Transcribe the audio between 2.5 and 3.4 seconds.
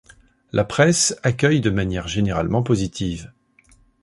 positive.